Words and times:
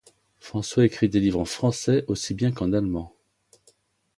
François 0.39 0.83
écrit 0.85 1.09
des 1.09 1.19
livres 1.19 1.41
en 1.41 1.45
français 1.45 2.05
aussi 2.07 2.33
bien 2.33 2.51
qu'en 2.51 2.73
allemand. 2.73 3.15